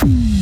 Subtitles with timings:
[0.00, 0.37] Mm-hmm.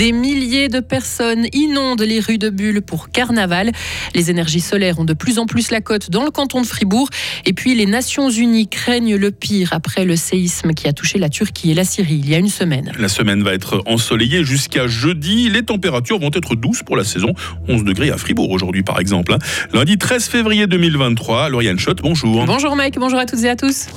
[0.00, 3.70] Des milliers de personnes inondent les rues de Bulle pour carnaval.
[4.14, 7.10] Les énergies solaires ont de plus en plus la cote dans le canton de Fribourg.
[7.44, 11.28] Et puis les Nations Unies craignent le pire après le séisme qui a touché la
[11.28, 12.92] Turquie et la Syrie il y a une semaine.
[12.98, 15.50] La semaine va être ensoleillée jusqu'à jeudi.
[15.50, 17.34] Les températures vont être douces pour la saison.
[17.68, 19.36] 11 degrés à Fribourg aujourd'hui par exemple.
[19.74, 22.46] Lundi 13 février 2023, Lauriane Schott, bonjour.
[22.46, 23.88] Bonjour Mike, bonjour à toutes et à tous.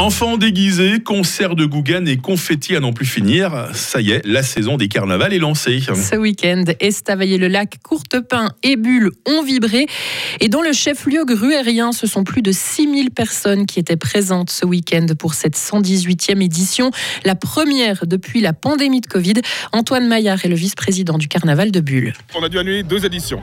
[0.00, 3.68] Enfants déguisés, concerts de Gougan et confettis à n'en plus finir.
[3.74, 5.78] Ça y est, la saison des carnavals est lancée.
[5.80, 9.86] Ce week-end, Estavayer-le-Lac, Courtepin et Bulle ont vibré.
[10.40, 14.64] Et dans le chef-lieu gruérien, ce sont plus de 6000 personnes qui étaient présentes ce
[14.64, 16.90] week-end pour cette 118e édition,
[17.26, 19.34] la première depuis la pandémie de Covid.
[19.72, 22.14] Antoine Maillard est le vice-président du carnaval de Bulle.
[22.34, 23.42] On a dû annuler deux éditions.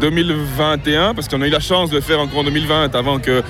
[0.00, 3.42] 2021, parce qu'on a eu la chance de le faire encore en 2020 avant que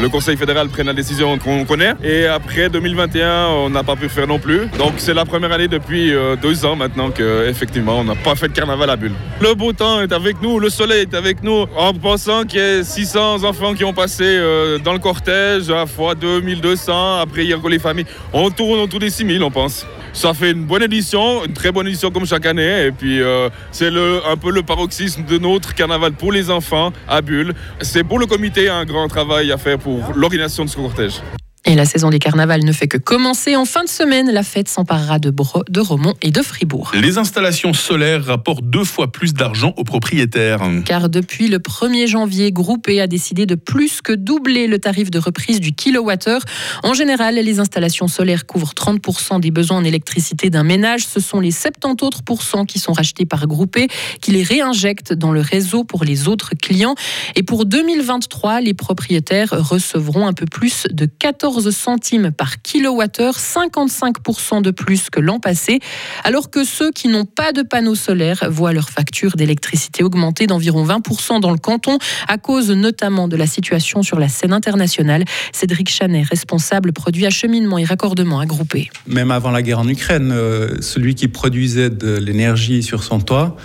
[0.00, 1.92] le Conseil fédéral prenne la décision qu'on connaît.
[2.02, 4.66] Et après 2021, on n'a pas pu faire non plus.
[4.78, 8.48] Donc c'est la première année depuis euh, deux ans maintenant qu'effectivement on n'a pas fait
[8.48, 9.12] de carnaval à Bulle.
[9.40, 12.62] Le beau temps est avec nous, le soleil est avec nous, en pensant qu'il y
[12.62, 17.70] a 600 enfants qui ont passé euh, dans le cortège, à fois 2200, après encore
[17.70, 18.06] les familles.
[18.32, 21.86] On tourne autour des 6000 on pense ça fait une bonne édition, une très bonne
[21.86, 22.86] édition comme chaque année.
[22.86, 27.22] Et puis euh, c'est un peu le paroxysme de notre carnaval pour les enfants à
[27.22, 27.54] Bulle.
[27.80, 31.20] C'est pour le comité un grand travail à faire pour l'organisation de ce cortège.
[31.64, 33.54] Et la saison des carnavals ne fait que commencer.
[33.54, 35.32] En fin de semaine, la fête s'emparera de,
[35.68, 36.90] de Romont et de Fribourg.
[36.92, 40.60] Les installations solaires rapportent deux fois plus d'argent aux propriétaires.
[40.84, 45.20] Car depuis le 1er janvier, Groupé a décidé de plus que doubler le tarif de
[45.20, 46.42] reprise du kilowattheure.
[46.82, 51.06] En général, les installations solaires couvrent 30% des besoins en électricité d'un ménage.
[51.06, 53.86] Ce sont les 70 autres pourcents qui sont rachetés par Groupé,
[54.20, 56.96] qui les réinjectent dans le réseau pour les autres clients.
[57.36, 64.62] Et pour 2023, les propriétaires recevront un peu plus de 14 centimes par kilowattheure, 55%
[64.62, 65.80] de plus que l'an passé,
[66.24, 70.84] alors que ceux qui n'ont pas de panneaux solaires voient leur facture d'électricité augmenter d'environ
[70.84, 71.98] 20% dans le canton,
[72.28, 75.24] à cause notamment de la situation sur la scène internationale.
[75.52, 78.90] Cédric Chanet, responsable produit acheminement et raccordement à Groupé.
[79.06, 83.56] Même avant la guerre en Ukraine, euh, celui qui produisait de l'énergie sur son toit,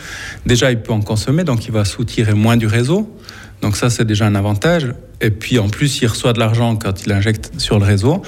[0.45, 3.13] déjà il peut en consommer, donc il va soutirer moins du réseau.
[3.61, 4.93] Donc ça, c'est déjà un avantage.
[5.21, 8.21] Et puis en plus, il reçoit de l'argent quand il injecte sur le réseau.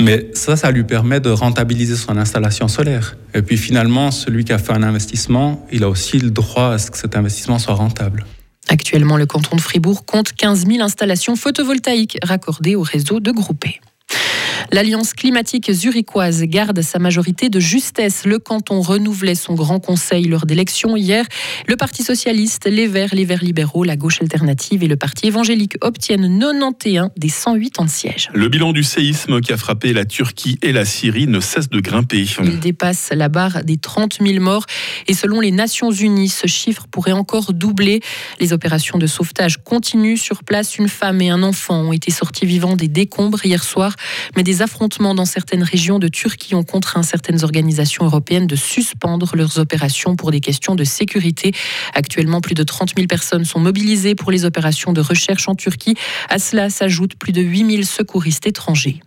[0.00, 3.16] Mais ça, ça lui permet de rentabiliser son installation solaire.
[3.34, 6.78] Et puis finalement, celui qui a fait un investissement, il a aussi le droit à
[6.78, 8.24] ce que cet investissement soit rentable.
[8.68, 13.80] Actuellement, le canton de Fribourg compte 15 000 installations photovoltaïques raccordées au réseau de Groupé.
[14.70, 18.26] L'Alliance climatique zurichoise garde sa majorité de justesse.
[18.26, 21.24] Le canton renouvelait son grand conseil lors d'élections hier.
[21.66, 25.76] Le Parti socialiste, les Verts, les Verts libéraux, la gauche alternative et le Parti évangélique
[25.80, 28.28] obtiennent 91 des 108 en sièges.
[28.34, 31.80] Le bilan du séisme qui a frappé la Turquie et la Syrie ne cesse de
[31.80, 32.26] grimper.
[32.44, 34.66] Il dépasse la barre des 30 000 morts
[35.06, 38.00] et selon les Nations Unies, ce chiffre pourrait encore doubler.
[38.38, 40.76] Les opérations de sauvetage continuent sur place.
[40.76, 43.94] Une femme et un enfant ont été sortis vivants des décombres hier soir,
[44.36, 49.34] mais des affrontements dans certaines régions de Turquie ont contraint certaines organisations européennes de suspendre
[49.34, 51.52] leurs opérations pour des questions de sécurité.
[51.94, 55.94] Actuellement, plus de 30 000 personnes sont mobilisées pour les opérations de recherche en Turquie.
[56.28, 59.00] À cela s'ajoutent plus de 8 000 secouristes étrangers.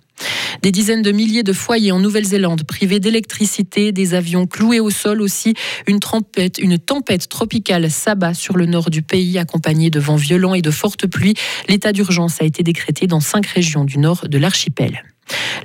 [0.62, 5.22] Des dizaines de milliers de foyers en Nouvelle-Zélande privés d'électricité, des avions cloués au sol
[5.22, 5.54] aussi.
[5.88, 10.54] Une tempête, une tempête tropicale s'abat sur le nord du pays, accompagnée de vents violents
[10.54, 11.36] et de fortes pluies.
[11.68, 15.04] L'état d'urgence a été décrété dans cinq régions du nord de l'archipel.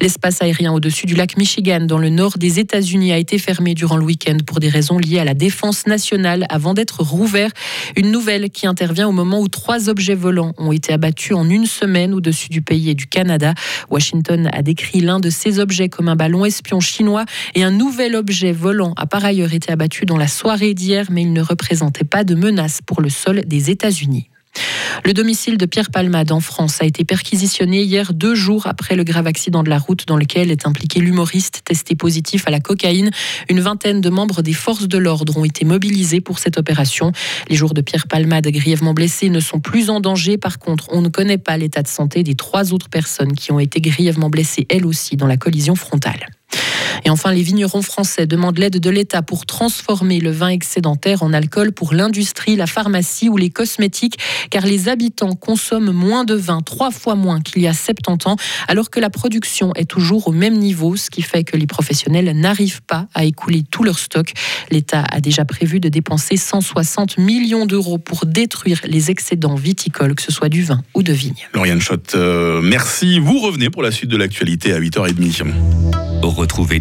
[0.00, 3.96] L'espace aérien au-dessus du lac Michigan, dans le nord des États-Unis, a été fermé durant
[3.96, 7.50] le week-end pour des raisons liées à la défense nationale avant d'être rouvert.
[7.96, 11.66] Une nouvelle qui intervient au moment où trois objets volants ont été abattus en une
[11.66, 13.54] semaine au-dessus du pays et du Canada.
[13.90, 17.24] Washington a décrit l'un de ces objets comme un ballon espion chinois
[17.54, 21.22] et un nouvel objet volant a par ailleurs été abattu dans la soirée d'hier, mais
[21.22, 24.28] il ne représentait pas de menace pour le sol des États-Unis.
[25.04, 29.04] Le domicile de Pierre Palmade en France a été perquisitionné hier deux jours après le
[29.04, 33.10] grave accident de la route dans lequel est impliqué l'humoriste testé positif à la cocaïne.
[33.48, 37.12] Une vingtaine de membres des forces de l'ordre ont été mobilisés pour cette opération.
[37.48, 40.38] Les jours de Pierre Palmade grièvement blessés ne sont plus en danger.
[40.38, 43.60] Par contre, on ne connaît pas l'état de santé des trois autres personnes qui ont
[43.60, 46.26] été grièvement blessées elles aussi dans la collision frontale.
[47.04, 51.32] Et enfin, les vignerons français demandent l'aide de l'État pour transformer le vin excédentaire en
[51.32, 54.18] alcool pour l'industrie, la pharmacie ou les cosmétiques,
[54.50, 58.36] car les habitants consomment moins de vin, trois fois moins qu'il y a 70 ans,
[58.68, 62.30] alors que la production est toujours au même niveau, ce qui fait que les professionnels
[62.38, 64.32] n'arrivent pas à écouler tout leur stock.
[64.70, 70.22] L'État a déjà prévu de dépenser 160 millions d'euros pour détruire les excédents viticoles, que
[70.22, 71.48] ce soit du vin ou de vigne.
[71.54, 73.18] Lauriane Schott, euh, merci.
[73.18, 75.52] Vous revenez pour la suite de l'actualité à 8h30.
[76.22, 76.80] Retrouvez